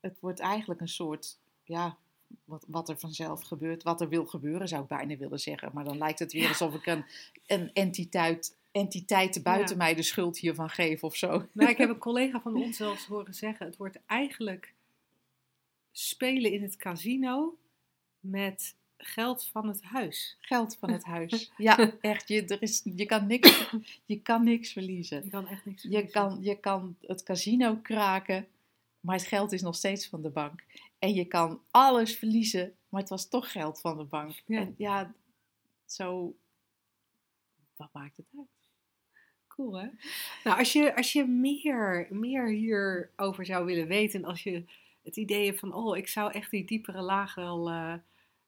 [0.00, 1.96] het wordt eigenlijk een soort, ja,
[2.44, 5.70] wat, wat er vanzelf gebeurt, wat er wil gebeuren, zou ik bijna willen zeggen.
[5.74, 7.04] Maar dan lijkt het weer alsof ik een,
[7.46, 9.82] een entiteit, entiteit buiten Ja.
[9.82, 11.46] mij de schuld hiervan geef of zo.
[11.52, 14.74] Nou, ik heb een collega van ons zelfs horen zeggen, het wordt eigenlijk
[15.92, 17.58] spelen in het casino
[18.24, 20.36] met geld van het huis.
[20.40, 21.52] Geld van het huis.
[21.56, 22.28] Ja, echt.
[22.28, 23.70] Je, er is, je, kan, niks,
[24.04, 25.24] je kan niks verliezen.
[25.24, 26.12] Je kan echt niks Je verliezen.
[26.12, 28.46] kan, je kan het casino kraken,
[29.00, 30.64] maar het geld is nog steeds van de bank.
[30.98, 34.42] En je kan alles verliezen, maar het was toch geld van de bank.
[34.46, 34.60] Ja.
[34.60, 35.14] En ja,
[35.84, 36.36] zo.
[37.76, 38.46] Wat maakt het uit?
[39.48, 39.88] Cool, hè?
[40.44, 44.64] Nou, als je, als je meer, meer hierover zou willen weten, en als je
[45.02, 47.94] het idee hebt van, oh, ik zou echt die diepere laag wel, eh,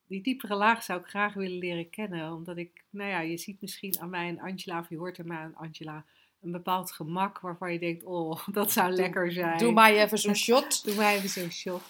[0.07, 3.61] die diepere laag zou ik graag willen leren kennen, omdat ik, nou ja, je ziet
[3.61, 6.05] misschien aan mij en Angela, of je hoort aan mij en Angela,
[6.41, 9.59] een bepaald gemak waarvan je denkt, oh, dat zou Doe- lekker zijn.
[9.59, 10.85] Doe maar even zo'n shot.
[10.85, 11.83] Doe mij even zo'n shot.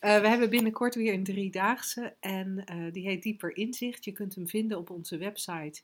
[0.00, 4.04] Eh, we hebben binnenkort weer een driedaagse en eh, die heet Dieper Inzicht.
[4.04, 5.80] Je kunt hem vinden op onze website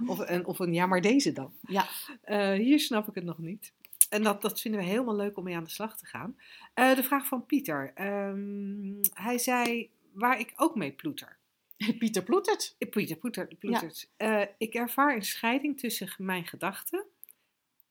[0.05, 1.53] of, een, of een ja, maar deze dan.
[1.67, 1.85] Ja.
[2.21, 3.73] Eh, hier snap ik het nog niet.
[4.15, 6.37] En dat, dat vinden we helemaal leuk om mee aan de slag te gaan.
[6.73, 7.91] Eh, de vraag van Pieter.
[7.93, 11.37] Ehm, hij zei waar ik ook mee ploeter.
[11.99, 12.75] Pieter Ploetert.
[12.77, 14.09] Eh, Pieter ploeter, ploetert.
[14.17, 17.05] Eh, ik ervaar een scheiding tussen mijn gedachten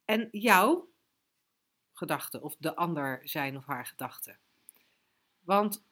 [0.04, 0.88] en jouw
[1.92, 2.42] gedachten.
[2.42, 4.38] Of de ander zijn of haar gedachten.
[5.40, 5.84] Want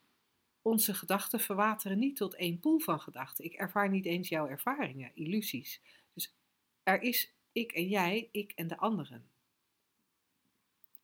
[0.63, 3.45] onze gedachten verwateren niet tot één pool van gedachten.
[3.45, 5.81] Ik ervaar niet eens jouw ervaringen, illusies.
[6.15, 6.35] Dus
[6.83, 9.32] er is ik en jij, ik en de anderen.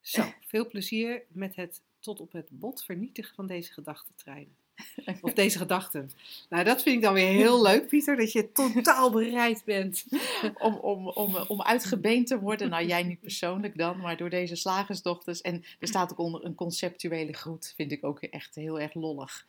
[0.00, 4.56] Zo, veel plezier met het tot op het bot vernietigen van deze gedachtentreinen.
[5.20, 6.11] Of deze gedachten.
[6.48, 10.04] Nou, dat vind ik dan weer heel leuk, Pieter, dat je totaal bereid bent.
[10.58, 12.70] om, om, om, om uitgebeend te worden.
[12.70, 15.40] Nou, jij niet persoonlijk dan, maar door deze slagersdochters.
[15.40, 19.46] En er staat ook onder een conceptuele groet, vind ik ook echt heel erg lollig.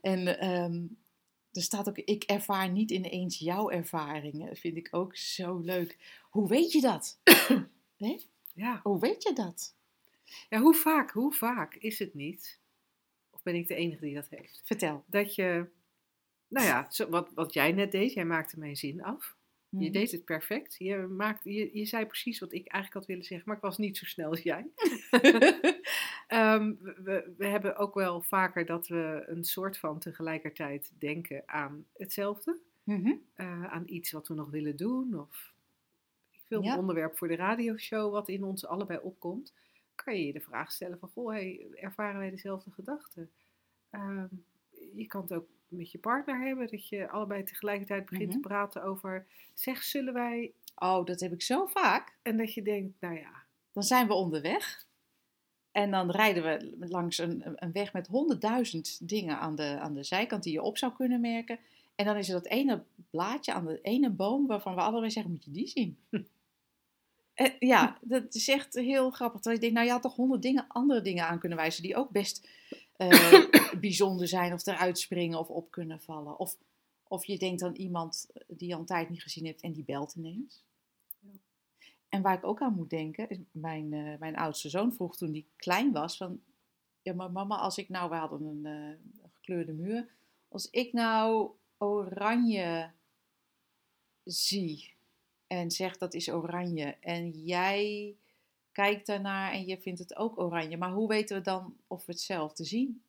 [0.00, 0.82] En ehm,
[1.52, 4.56] er staat ook, ik ervaar niet ineens jouw ervaringen.
[4.56, 5.98] Vind ik ook zo leuk.
[6.30, 7.18] Hoe weet je dat?
[7.96, 8.18] Hè?
[8.54, 8.80] Ja.
[8.82, 9.74] Hoe weet je dat?
[10.48, 12.60] Ja, hoe vaak, hoe vaak is het niet,
[13.30, 15.04] of ben ik de enige die dat heeft, Vertel.
[15.06, 15.66] dat je,
[16.48, 19.34] nou ja, zo, wat, wat jij net deed, jij maakte mijn zin af.
[19.68, 19.92] Je Mhm.
[19.92, 20.74] deed het perfect.
[20.78, 23.78] Je, maakte, je, je zei precies wat ik eigenlijk had willen zeggen, maar ik was
[23.78, 24.66] niet zo snel als jij.
[26.26, 31.86] Ehm, we- we, hebben ook wel vaker dat we een soort van tegelijkertijd denken aan
[31.96, 32.58] hetzelfde.
[32.84, 33.12] Mhm.
[33.34, 35.20] eh, aan iets wat we nog willen doen.
[35.20, 35.52] Of
[36.32, 36.72] ik wil Ja.
[36.72, 39.54] een onderwerp voor de radioshow wat in ons allebei opkomt.
[39.96, 43.30] Kan je je de vraag stellen van, goh, hey, ervaren wij dezelfde gedachten?
[43.90, 44.26] Ehm,
[44.94, 48.40] je kan het ook met je partner hebben, dat je allebei tegelijkertijd begint Mhm.
[48.40, 50.52] te praten over, zeg, zullen wij...
[50.74, 52.16] Oh, dat heb ik zo vaak.
[52.22, 54.86] En dat je denkt, nou ja, Dan zijn we onderweg.
[55.72, 60.04] En dan rijden we langs een, een weg met honderdduizend dingen aan de, aan de
[60.04, 61.58] zijkant die je op zou kunnen merken.
[61.94, 65.32] En dan is er dat ene blaadje aan de ene boom waarvan we allebei zeggen,
[65.32, 65.98] moet je die zien?
[67.36, 69.40] Eh, ja, dat is echt heel grappig.
[69.40, 71.96] Terwijl je denkt, nou je had toch honderd dingen, andere dingen aan kunnen wijzen die
[71.96, 72.48] ook best
[72.96, 73.44] eh,
[73.80, 76.38] bijzonder zijn of eruit springen of op kunnen vallen.
[76.38, 76.56] Of,
[77.08, 79.84] of je denkt aan iemand die je al een tijd niet gezien hebt en die
[79.84, 80.64] belt ineens.
[82.08, 85.30] En waar ik ook aan moet denken, is mijn, eh, mijn oudste zoon vroeg toen
[85.30, 86.40] hij klein was van,
[87.02, 90.08] ja maar mama, als ik nou, we hadden een eh, gekleurde muur,
[90.48, 92.90] als ik nou oranje
[94.24, 94.95] zie
[95.46, 98.14] en zeg dat is oranje en jij
[98.72, 102.12] kijkt daarnaar en je vindt het ook oranje, maar hoe weten we dan of we
[102.12, 103.02] hetzelfde zien?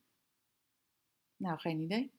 [1.37, 2.11] Nou, geen idee.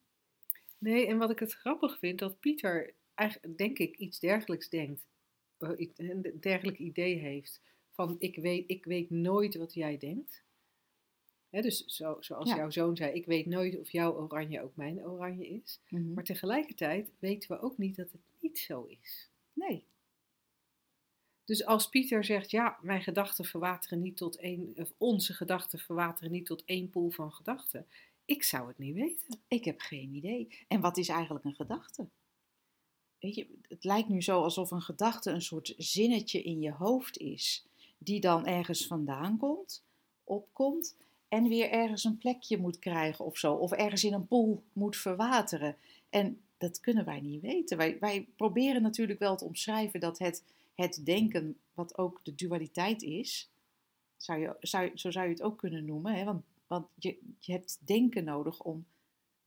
[0.77, 5.07] Nee, en wat ik het grappig vind, dat Pieter eigenlijk, denk ik, iets dergelijks denkt.
[5.57, 7.61] eh, Een dergelijk idee heeft.
[7.91, 10.43] Van, ik weet, ik weet nooit wat jij denkt.
[11.49, 12.55] Dus zo, zoals Ja.
[12.55, 15.79] jouw zoon zei, ik weet nooit of jouw oranje ook mijn oranje is.
[15.89, 16.13] Mhm.
[16.13, 19.29] Maar tegelijkertijd weten we ook niet dat het niet zo is.
[19.53, 19.85] Nee.
[21.49, 26.31] Dus als Pieter zegt, ja, mijn gedachten verwateren niet tot één, of onze gedachten verwateren
[26.31, 27.85] niet tot één pool van gedachten.
[28.25, 29.39] Ik zou het niet weten.
[29.47, 30.65] Ik heb geen idee.
[30.67, 32.07] En wat is eigenlijk een gedachte?
[33.19, 37.17] Weet je, het lijkt nu zo alsof een gedachte een soort zinnetje in je hoofd
[37.17, 37.65] is,
[37.97, 39.83] die dan ergens vandaan komt,
[40.23, 40.95] opkomt
[41.27, 44.97] en weer ergens een plekje moet krijgen of zo, of ergens in een pool moet
[44.97, 45.75] verwateren.
[46.09, 47.77] En dat kunnen wij niet weten.
[47.77, 50.43] Wij, wij proberen natuurlijk wel te omschrijven dat het,
[50.79, 53.49] het denken, wat ook de dualiteit is,
[54.17, 56.15] zou je, zou, zo zou je het ook kunnen noemen.
[56.15, 56.23] Hè?
[56.23, 58.85] Want, want je, je hebt denken nodig om.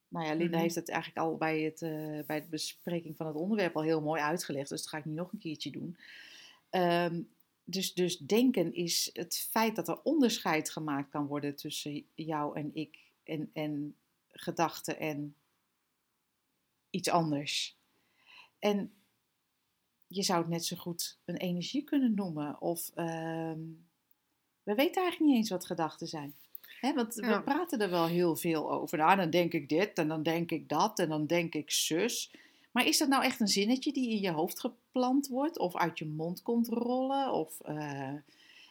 [0.09, 0.63] Nou ja, Linda Mhm.
[0.63, 4.01] heeft het eigenlijk al bij, het, eh, bij de bespreking van het onderwerp al heel
[4.03, 4.69] mooi uitgelegd.
[4.69, 5.97] Dus dat ga ik niet nog een keertje doen.
[6.71, 7.23] Ehm,
[7.65, 12.71] dus, dus denken is het feit dat er onderscheid gemaakt kan worden tussen jou en
[12.75, 12.99] ik.
[13.25, 13.97] En, en
[14.29, 15.35] gedachten en
[16.91, 17.77] iets anders.
[18.59, 18.93] En
[20.15, 22.61] je zou het net zo goed een energie kunnen noemen.
[22.61, 23.61] Of ehm,
[24.63, 26.35] we weten eigenlijk niet eens wat gedachten zijn.
[26.81, 27.37] Hè, want Ja.
[27.37, 28.99] we praten er wel heel veel over.
[28.99, 32.31] Nou, dan denk ik dit en dan denk ik dat en dan denk ik zus.
[32.71, 35.59] Maar is dat nou echt een zinnetje die in je hoofd geplant wordt?
[35.59, 37.33] Of uit je mond komt rollen?
[37.33, 38.15] Of, eh,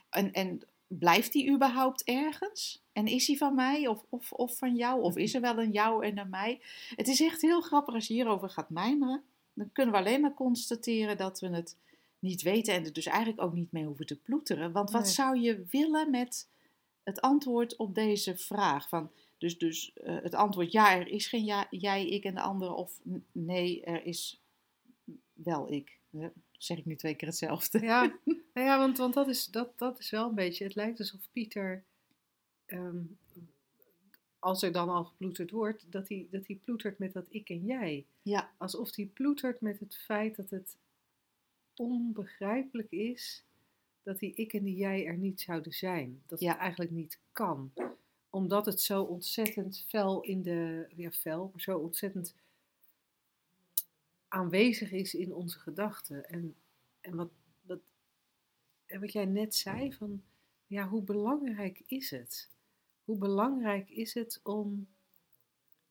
[0.09, 2.81] en, en blijft die überhaupt ergens?
[2.93, 5.01] En is die van mij of, of, of van jou?
[5.01, 6.61] Of is er wel een jou en een mij?
[6.95, 9.23] Het is echt heel grappig als je hierover gaat mijmeren.
[9.53, 11.77] Dan kunnen we alleen maar constateren dat we het
[12.19, 14.71] niet weten en er dus eigenlijk ook niet mee hoeven te ploeteren.
[14.71, 15.11] Want wat Nee.
[15.11, 16.49] zou je willen met
[17.03, 18.89] het antwoord op deze vraag?
[18.89, 22.41] Van, dus dus eh, het antwoord ja, er is geen ja, jij, ik en de
[22.41, 22.73] ander.
[22.73, 22.99] Of
[23.31, 24.41] nee, er is
[25.33, 25.99] wel ik.
[26.11, 27.79] Eh, zeg ik nu twee keer hetzelfde.
[27.79, 28.01] Ja,
[28.53, 30.63] nou ja want, want dat, is, dat, dat is wel een beetje.
[30.63, 31.83] Het lijkt alsof Pieter,
[32.65, 33.01] ehm,
[34.41, 37.65] als er dan al geploeterd wordt, dat hij, dat hij ploetert met dat ik en
[37.65, 38.05] jij.
[38.21, 40.77] Ja, Alsof hij ploetert met het feit dat het
[41.75, 43.43] onbegrijpelijk is
[44.03, 46.21] dat die ik en die jij er niet zouden zijn.
[46.27, 46.51] Dat Ja.
[46.51, 47.71] het eigenlijk niet kan.
[48.29, 52.35] Omdat het zo ontzettend fel in de, ja fel, maar zo ontzettend
[54.27, 56.29] aanwezig is in onze gedachten.
[56.29, 56.55] En,
[57.01, 57.29] en wat,
[57.61, 57.79] wat,
[58.85, 60.23] en wat jij net zei, van
[60.67, 62.49] ja, hoe belangrijk is het?
[63.11, 64.87] Hoe belangrijk is het om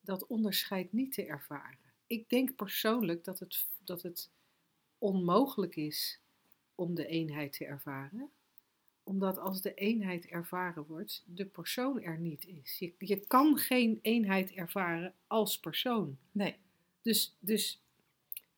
[0.00, 1.92] dat onderscheid niet te ervaren?
[2.06, 4.30] Ik denk persoonlijk dat het, dat het
[4.98, 6.20] onmogelijk is
[6.74, 8.30] om de eenheid te ervaren
[9.02, 12.78] omdat als de eenheid ervaren wordt, de persoon er niet is.
[12.78, 16.18] Je, je kan geen eenheid ervaren als persoon.
[16.32, 16.56] nee.
[17.02, 17.82] Dus, dus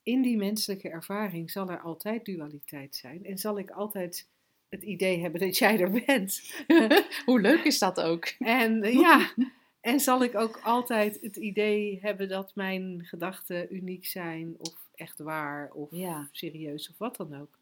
[0.03, 3.25] in die menselijke ervaring zal er altijd dualiteit zijn.
[3.25, 4.29] En zal ik altijd
[4.73, 6.53] het idee hebben dat jij er bent.
[7.25, 8.25] Hoe leuk is dat ook?
[8.39, 9.33] En eh, ja,
[9.81, 15.19] en zal ik ook altijd het idee hebben dat mijn gedachten uniek zijn, of echt
[15.19, 16.29] waar, of Ja.
[16.33, 17.59] serieus, of wat dan ook.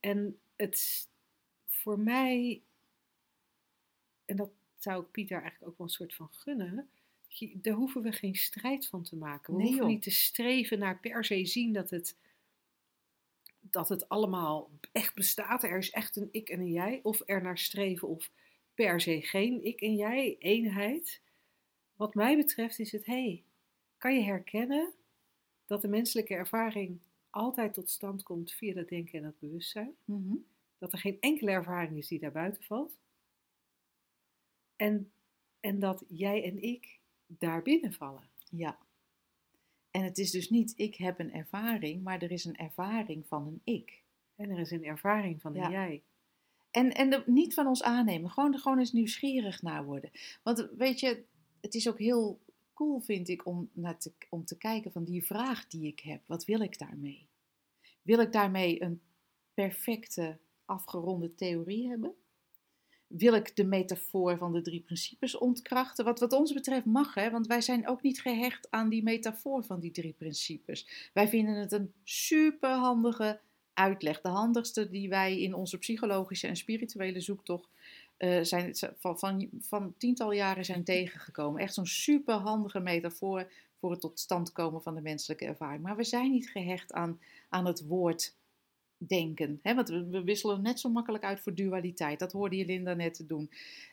[0.00, 1.08] En het
[1.66, 2.62] voor mij,
[4.24, 6.88] en dat zou ik Pieter eigenlijk ook wel een soort van gunnen,
[7.54, 9.52] daar hoeven we geen strijd van te maken.
[9.52, 9.94] We Nee, hoeven joh.
[9.94, 12.16] niet te streven naar per se zien dat het,
[13.70, 15.62] dat het allemaal echt bestaat.
[15.62, 17.00] Er is echt een ik en een jij.
[17.02, 18.30] Of er naar streven of
[18.74, 21.20] per se geen ik en jij, eenheid.
[21.96, 23.44] Wat mij betreft is het, hey,
[23.98, 24.92] kan je herkennen
[25.66, 27.00] dat de menselijke ervaring
[27.30, 29.96] altijd tot stand komt via dat denken en dat bewustzijn?
[30.04, 30.34] Mhm.
[30.78, 32.96] Dat er geen enkele ervaring is die daar buiten valt.
[34.76, 35.12] En,
[35.60, 38.28] en dat jij en ik daar binnen vallen.
[38.50, 38.78] Ja.
[39.90, 43.46] En het is dus niet ik heb een ervaring, maar er is een ervaring van
[43.46, 44.02] een ik.
[44.34, 45.70] En er is een ervaring van een Ja.
[45.70, 46.02] jij.
[46.70, 50.10] En, en niet van ons aannemen, gewoon gewoon eens nieuwsgierig naar worden.
[50.42, 51.24] Want weet je,
[51.60, 52.40] het is ook heel
[52.74, 56.22] cool, vind ik, om, naar te, om te kijken van die vraag die ik heb.
[56.26, 57.28] Wat wil ik daarmee?
[58.02, 59.00] Wil ik daarmee een
[59.54, 62.14] perfecte, afgeronde theorie hebben?
[63.08, 66.04] Wil ik de metafoor van de drie principes ontkrachten?
[66.04, 67.30] Wat, wat ons betreft mag, hè?
[67.30, 71.10] want wij zijn ook niet gehecht aan die metafoor van die drie principes.
[71.12, 73.40] Wij vinden het een superhandige
[73.74, 74.20] uitleg.
[74.20, 77.68] De handigste die wij in onze psychologische en spirituele zoektocht
[78.16, 81.60] eh, zijn, van, van, van tiental jaren zijn tegengekomen.
[81.60, 85.82] Echt zo'n superhandige metafoor voor het tot stand komen van de menselijke ervaring.
[85.82, 88.36] Maar we zijn niet gehecht aan, aan het woord
[88.98, 89.58] denken.
[89.62, 89.74] Hè?
[89.74, 92.18] Want we, wisselen net zo makkelijk uit voor dualiteit.
[92.18, 93.50] Dat hoorde je Linda net te doen.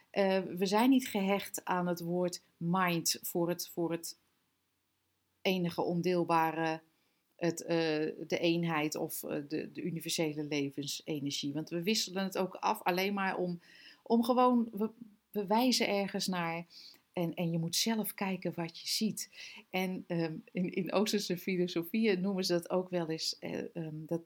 [0.09, 4.19] Eh, we zijn niet gehecht aan het woord mind voor het, voor het
[5.41, 6.81] enige ondeelbare,
[7.35, 7.77] het, eh,
[8.27, 11.53] de eenheid of eh, de, de universele levensenergie.
[11.53, 13.59] Want we wisselen het ook af alleen maar om,
[14.03, 14.89] om gewoon, we,
[15.31, 16.65] we wijzen ergens naar.
[17.13, 19.29] En, en je moet zelf kijken wat je ziet.
[19.69, 23.39] En ehm, in, in Oosterse filosofieën noemen ze dat ook wel eens.
[23.39, 24.21] eh, ehm, dat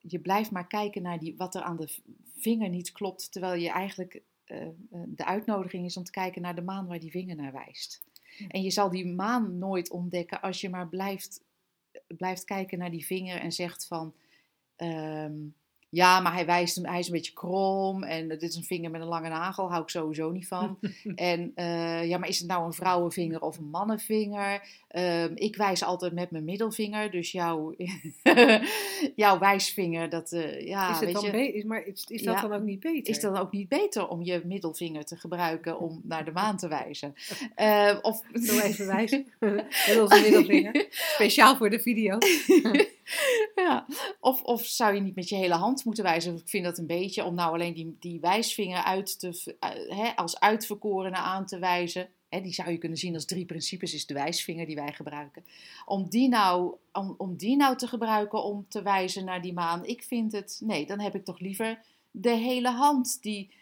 [0.00, 1.98] je blijft maar kijken naar die, wat er aan de
[2.38, 3.32] vinger niet klopt.
[3.32, 7.00] Terwijl je eigenlijk eh, eh, de uitnodiging is om te kijken naar de maan waar
[7.00, 8.02] die vinger naar wijst.
[8.48, 11.42] En je zal die maan nooit ontdekken als je maar blijft,
[12.06, 14.14] blijft kijken naar die vinger en zegt van.
[14.76, 15.38] ehm,
[15.92, 18.90] Ja, maar hij wijst hem, hij is een beetje krom en dit is een vinger
[18.90, 20.78] met een lange nagel, hou ik sowieso niet van.
[21.14, 24.62] en eh, ja, maar is het nou een vrouwenvinger of een mannenvinger?
[24.88, 27.74] Ehm, ik wijs altijd met mijn middelvinger, dus jouw,
[29.16, 32.22] jouw wijsvinger, dat, uh, ja, is het weet dan je, be- is, maar is, is
[32.22, 32.40] dat Ja.
[32.40, 33.14] dan ook niet beter?
[33.14, 36.68] is dan ook niet beter om je middelvinger te gebruiken om naar de maan te
[36.68, 37.14] wijzen?
[37.54, 39.26] Eh, of Zo even wijzen.
[39.38, 40.86] Met onze middelvinger.
[40.90, 42.18] Speciaal voor de video.
[43.54, 43.86] ja.
[44.20, 46.36] of, of zou je niet met je hele hand moeten wijzen?
[46.36, 50.16] Ik vind dat een beetje om nou alleen die, die wijsvinger uit te, eh, hè,
[50.16, 52.08] als uitverkorene aan te wijzen.
[52.28, 55.44] Hè, die zou je kunnen zien als drie principes, is de wijsvinger die wij gebruiken.
[55.84, 59.84] Om die, nou, om, om die nou te gebruiken om te wijzen naar die maan,
[59.84, 63.58] ik vind het, nee, dan heb ik toch liever de hele hand die...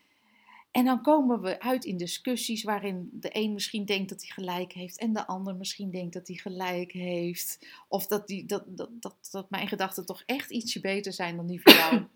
[0.70, 4.72] En dan komen we uit in discussies waarin de een misschien denkt dat hij gelijk
[4.72, 7.66] heeft en de ander misschien denkt dat hij gelijk heeft.
[7.88, 11.46] Of dat, die, dat, dat, dat, dat mijn gedachten toch echt ietsje beter zijn dan
[11.46, 12.04] die van jou.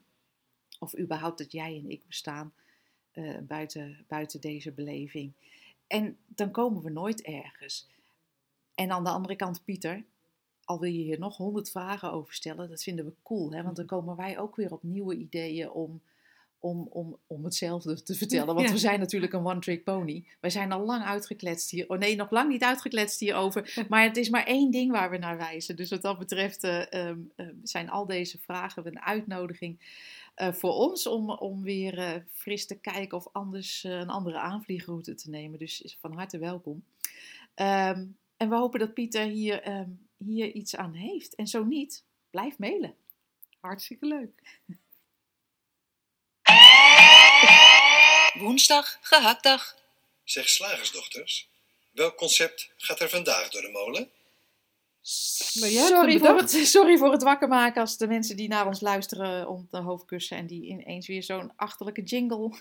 [0.79, 2.53] Of überhaupt dat jij en ik bestaan
[3.13, 5.33] eh, buiten, buiten deze beleving.
[5.87, 7.89] En dan komen we nooit ergens.
[8.75, 10.05] En aan de andere kant, Pieter,
[10.65, 13.53] al wil je hier nog honderd vragen over stellen, dat vinden we cool.
[13.53, 13.63] Hè?
[13.63, 16.03] Want dan komen wij ook weer op nieuwe ideeën om,
[16.63, 18.55] om, om, om hetzelfde te vertellen.
[18.55, 18.73] Want Ja.
[18.73, 20.25] we zijn natuurlijk een one-trick pony.
[20.41, 21.89] Wij zijn al lang uitgekletst hier.
[21.89, 23.85] Oh nee, nog lang niet uitgekletst hierover.
[23.89, 25.77] Maar het is maar één ding waar we naar wijzen.
[25.77, 29.81] Dus wat dat betreft eh, ehm, eh, zijn al deze vragen een uitnodiging
[30.35, 35.31] eh, voor ons om, om weer fris te kijken of anders een andere aanvliegroute te
[35.31, 35.59] nemen.
[35.59, 36.85] Dus is van harte welkom.
[37.55, 41.35] Ehm, en we hopen dat Pieter hier, ehm, hier iets aan heeft.
[41.35, 42.95] En zo niet, blijf mailen.
[43.61, 44.61] Hartstikke leuk.
[48.39, 49.77] Woensdag, gehaktdag.
[50.25, 51.49] Zeg slagersdochters,
[51.91, 54.11] welk concept gaat er vandaag door de molen?
[55.61, 58.49] Maar jij hebt sorry, voor het, sorry voor het wakker maken als de mensen die
[58.49, 62.61] naar ons luisteren om de hoofd kussen en die ineens weer zo'n achterlijke jingle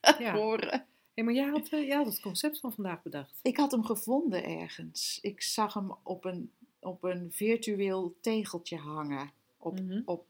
[0.18, 0.32] Ja.
[0.34, 0.86] horen.
[1.14, 3.38] Hey, maar jij had, eh, jij had het concept van vandaag bedacht.
[3.42, 5.18] Ik had hem gevonden ergens.
[5.22, 9.32] Ik zag hem op een, op een virtueel tegeltje hangen.
[9.58, 10.02] Op, Mhm.
[10.04, 10.26] op,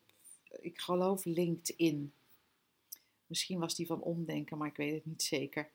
[0.61, 2.13] ik geloof LinkedIn.
[3.29, 5.71] Misschien was die van omdenken, maar ik weet het niet zeker.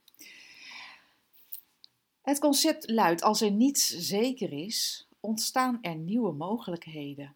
[2.22, 7.36] Het concept luidt: als er niets zeker is, ontstaan er nieuwe mogelijkheden.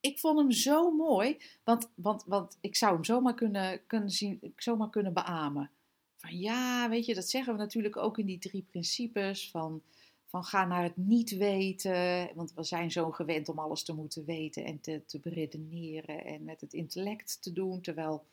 [0.00, 4.52] Ik vond hem zo mooi, want, want, want ik zou hem zomaar kunnen, kunnen zien,
[4.56, 5.70] zomaar kunnen beamen.
[6.16, 9.82] Van ja, weet je, dat zeggen we natuurlijk ook in die drie principes van,
[10.26, 12.30] van ga naar het niet weten.
[12.34, 16.44] Want we zijn zo gewend om alles te moeten weten en te, te beredeneren en
[16.44, 17.80] met het intellect te doen.
[17.80, 18.24] Terwijl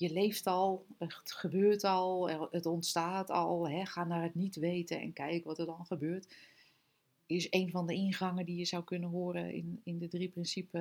[0.00, 3.68] je leeft al, het gebeurt al, het ontstaat al.
[3.68, 3.86] Hè?
[3.86, 6.34] Ga naar het niet weten en kijk wat er dan gebeurt.
[7.26, 10.78] Is een van de ingangen die je zou kunnen horen in, in de drie principe,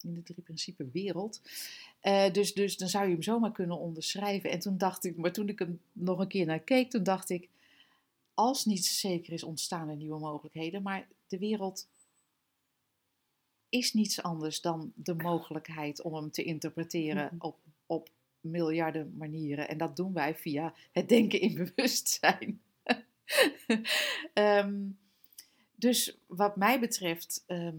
[0.00, 1.40] in de drie principe wereld.
[2.00, 4.50] Eh, dus, dus dan zou je hem zomaar kunnen onderschrijven.
[4.50, 7.30] En toen dacht ik, maar toen ik hem nog een keer naar keek, toen dacht
[7.30, 7.48] ik,
[8.34, 10.82] als niets zeker is, ontstaan er nieuwe mogelijkheden.
[10.82, 11.88] Maar de wereld
[13.68, 17.46] is niets anders dan de mogelijkheid om hem te interpreteren Mhm.
[17.46, 17.56] op
[18.44, 19.68] miljarden manieren.
[19.68, 22.60] En dat doen wij via het denken in bewustzijn.
[24.32, 24.82] Ehm,
[25.74, 27.76] dus wat mij betreft, ehm,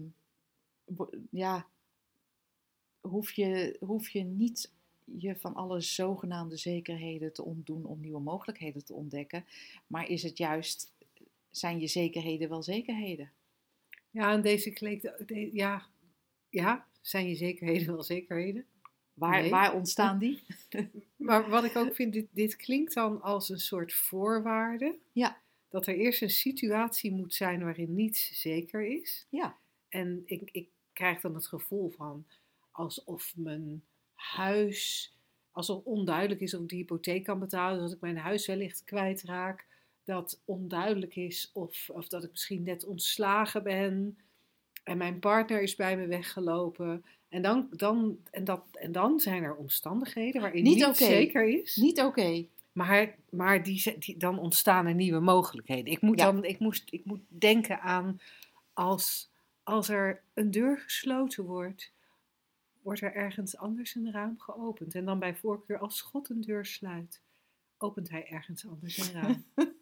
[1.30, 1.66] ja,
[3.00, 4.72] hoef je, hoef je niet
[5.04, 9.44] je van alle zogenaamde zekerheden te ontdoen om nieuwe mogelijkheden te ontdekken.
[9.86, 10.92] Maar is het juist,
[11.50, 13.30] zijn je zekerheden wel zekerheden?
[14.10, 15.86] Ja, en deze kleed, de- ja,
[16.50, 18.64] ja, zijn je zekerheden wel zekerheden?
[19.16, 19.50] Waar, Nee.
[19.50, 20.42] waar ontstaan die?
[21.16, 24.96] Maar wat ik ook vind, dit, dit klinkt dan als een soort voorwaarde.
[25.12, 25.40] Ja.
[25.68, 29.26] Dat er eerst een situatie moet zijn waarin niets zeker is.
[29.30, 29.56] Ja.
[29.88, 32.26] En ik, ik krijg dan het gevoel van
[32.70, 35.12] alsof mijn huis,
[35.50, 39.66] alsof onduidelijk is of ik de hypotheek kan betalen, dat ik mijn huis wellicht kwijtraak.
[40.04, 44.18] Dat onduidelijk is of, of dat ik misschien net ontslagen ben
[44.86, 47.04] en mijn partner is bij me weggelopen.
[47.28, 51.76] En dan, dan, en dat, en dan zijn er omstandigheden waarin Niet niet, zeker is.
[51.76, 52.46] Niet oké.
[52.72, 55.92] Maar, maar die, die, dan ontstaan er nieuwe mogelijkheden.
[55.92, 56.32] Ik moet, Ja.
[56.32, 58.20] dan, ik moest, ik moet denken aan
[58.72, 59.30] als,
[59.62, 61.92] als er een deur gesloten wordt,
[62.82, 64.94] wordt er ergens anders een raam geopend.
[64.94, 67.20] En dan bij voorkeur als God een deur sluit,
[67.78, 69.44] opent hij ergens anders een raam.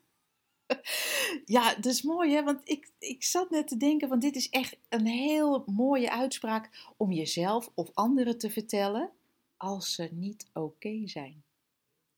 [1.47, 4.51] Ja, dat is mooi hè, want ik, ik zat net te denken, want dit is
[4.51, 9.11] echt een heel mooie uitspraak om jezelf of anderen te vertellen
[9.57, 11.43] als ze niet oké zijn.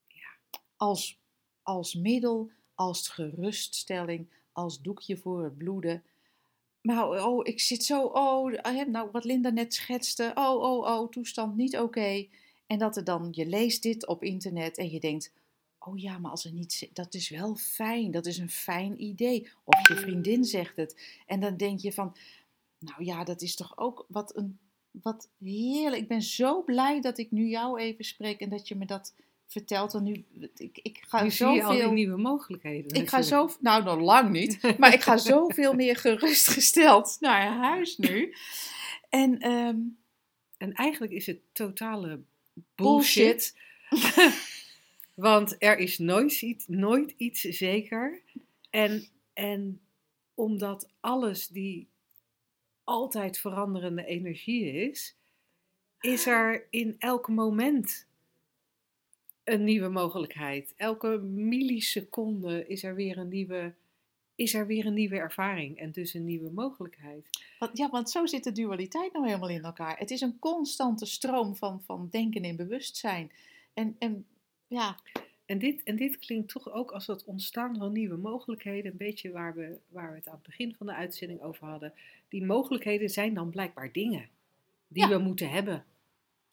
[0.07, 0.61] Ja.
[0.77, 1.19] Als,
[1.63, 6.03] als middel, als geruststelling, als doekje voor het bloeden.
[6.83, 8.53] maar oh, ik zit zo, oh,
[8.87, 12.27] nou, wat Linda net schetste, oh, oh, oh, toestand niet oké.
[12.67, 15.33] En dat er dan, je leest dit op internet en je denkt,
[15.87, 19.49] oh ja, maar als er niet, dat is wel fijn, dat is een fijn idee.
[19.65, 21.01] Of je vriendin zegt het.
[21.27, 22.17] En dan denk je van,
[22.79, 24.59] nou ja, dat is toch ook wat een,
[24.91, 26.03] wat heerlijk.
[26.03, 29.15] Ik ben zo blij dat ik nu jou even spreek en dat je me dat
[29.47, 29.93] vertelt.
[29.93, 30.25] Want nu,
[30.57, 31.93] ik, ik ga Nu zie je al die zoveel...
[31.93, 33.01] nieuwe mogelijkheden.
[33.01, 37.97] Ik ga zo, nou nog lang niet, maar ik ga zoveel meer gerustgesteld naar huis
[37.97, 38.35] nu.
[39.09, 39.79] En ehm,
[40.57, 42.21] En eigenlijk is het totale
[42.75, 43.55] Bullshit.
[43.89, 44.45] bullshit.
[45.17, 48.23] Want er is nooit iets, nooit iets zeker.
[48.71, 49.81] En, en
[50.35, 51.89] omdat alles die
[52.85, 55.17] altijd veranderende energie is,
[56.01, 58.07] is er in elk moment
[59.45, 60.75] een nieuwe mogelijkheid.
[60.77, 63.75] Elke milliseconde is er weer een nieuwe,
[64.35, 67.29] is er weer een nieuwe ervaring en dus een nieuwe mogelijkheid.
[67.73, 69.99] ja, want zo zit de dualiteit nou helemaal in elkaar.
[69.99, 73.31] Het is een constante stroom van, van denken en bewustzijn.
[73.75, 74.27] En, en
[74.69, 74.97] ja,
[75.47, 79.31] En dit, en dit klinkt toch ook als het ontstaan van nieuwe mogelijkheden, een beetje
[79.31, 81.93] waar we, waar we het aan het begin van de uitzending over hadden.
[82.29, 84.29] Die mogelijkheden zijn dan blijkbaar dingen
[84.89, 85.09] die Ja.
[85.09, 85.85] we moeten hebben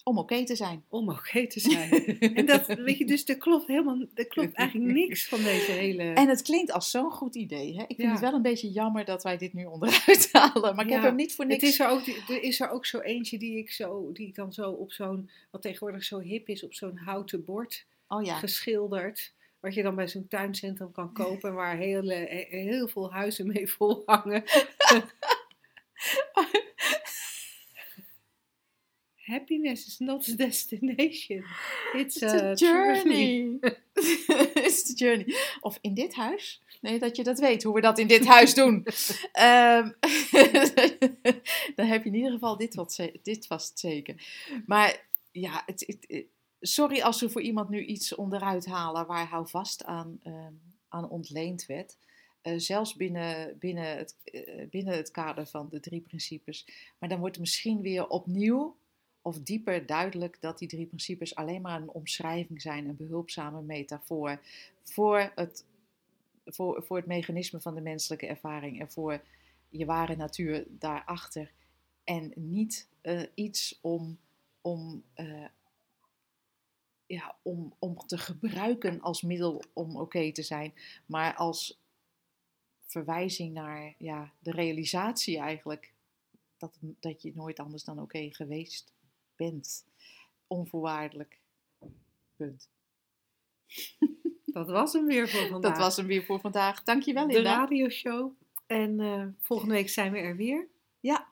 [0.04, 0.84] om oké te zijn.
[0.90, 1.92] om oké te zijn.
[2.38, 6.04] en dat, weet je, dus er klopt helemaal, er klopt eigenlijk niks van deze hele...
[6.04, 7.74] En het klinkt als zo'n goed idee.
[7.76, 7.82] Hè?
[7.82, 8.12] Ik vind Ja.
[8.12, 10.76] het wel een beetje jammer dat wij dit nu onderuit halen.
[10.76, 11.62] Maar ik heb hem niet voor niks.
[11.62, 14.36] Het is er, ook, er is er ook zo eentje die ik, zo, die ik
[14.36, 18.38] dan zo op zo'n, wat tegenwoordig zo hip is, op zo'n houten bord Oh ja.
[18.38, 19.34] geschilderd.
[19.60, 21.50] Wat je dan bij zo'n tuincentrum kan kopen.
[21.50, 24.44] en Waar hele, he- heel veel huizen mee vol hangen.
[29.26, 31.44] Happiness is not a destination.
[31.94, 33.58] It's, It's a, a journey.
[34.66, 35.36] It's the journey.
[35.62, 36.62] Of in dit huis?
[36.82, 38.86] Nee, dat je dat weet, hoe we dat in dit huis doen.
[39.32, 39.90] Ehm,
[41.76, 44.16] dan heb je in ieder geval dit, wat dit vast zeker.
[44.66, 46.26] Maar ja, het- het-
[46.66, 50.54] sorry als we voor iemand nu iets onderuit halen waar hou vast aan, ehm,
[50.88, 51.98] aan ontleend werd.
[52.42, 56.68] Eh, zelfs binnen, binnen, het, eh, binnen het kader van de drie principes.
[57.00, 58.78] Maar dan wordt misschien weer opnieuw
[59.22, 64.40] of dieper duidelijk dat die drie principes alleen maar een omschrijving zijn, een behulpzame metafoor
[64.84, 65.66] voor het,
[66.46, 69.22] voor, voor het mechanisme van de menselijke ervaring en voor
[69.70, 71.52] je ware natuur daarachter.
[72.04, 74.18] En niet eh, iets om,
[74.62, 75.04] om,
[77.14, 80.74] ja, om, om te gebruiken als middel om oké te zijn,
[81.06, 81.82] maar als
[82.86, 85.94] verwijzing naar ja, de realisatie eigenlijk
[86.58, 88.94] dat, dat je nooit anders dan oké geweest
[89.36, 89.86] bent.
[90.48, 91.40] Onvoorwaardelijk.
[92.36, 92.70] Punt.
[94.46, 95.72] Dat was hem weer voor vandaag.
[95.72, 96.84] Dat was hem weer voor vandaag.
[96.84, 97.56] Dankjewel, de Linda.
[97.56, 98.32] radioshow.
[98.68, 100.68] En eh, volgende week zijn we er weer.
[101.00, 101.28] Ja,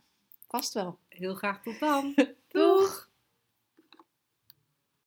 [0.47, 0.99] vast wel.
[1.07, 2.13] Heel graag tot dan.
[2.47, 3.10] Doeg!